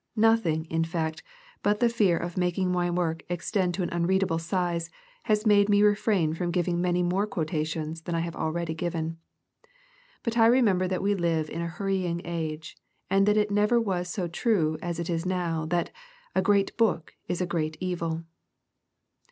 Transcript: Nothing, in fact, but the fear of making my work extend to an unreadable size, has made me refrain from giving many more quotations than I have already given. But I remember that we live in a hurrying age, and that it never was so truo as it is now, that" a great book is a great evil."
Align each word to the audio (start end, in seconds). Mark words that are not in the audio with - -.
Nothing, 0.17 0.65
in 0.65 0.83
fact, 0.83 1.21
but 1.61 1.79
the 1.79 1.87
fear 1.87 2.17
of 2.17 2.35
making 2.35 2.71
my 2.71 2.89
work 2.89 3.21
extend 3.29 3.75
to 3.75 3.83
an 3.83 3.91
unreadable 3.91 4.39
size, 4.39 4.89
has 5.25 5.45
made 5.45 5.69
me 5.69 5.83
refrain 5.83 6.33
from 6.33 6.49
giving 6.49 6.81
many 6.81 7.03
more 7.03 7.27
quotations 7.27 8.01
than 8.01 8.15
I 8.15 8.21
have 8.21 8.35
already 8.35 8.73
given. 8.73 9.19
But 10.23 10.39
I 10.39 10.47
remember 10.47 10.87
that 10.87 11.03
we 11.03 11.13
live 11.13 11.51
in 11.51 11.61
a 11.61 11.67
hurrying 11.67 12.19
age, 12.25 12.75
and 13.11 13.27
that 13.27 13.37
it 13.37 13.51
never 13.51 13.79
was 13.79 14.09
so 14.09 14.27
truo 14.27 14.75
as 14.81 14.97
it 14.99 15.07
is 15.07 15.23
now, 15.23 15.67
that" 15.67 15.91
a 16.35 16.41
great 16.41 16.75
book 16.77 17.13
is 17.27 17.39
a 17.39 17.45
great 17.45 17.77
evil." 17.79 18.23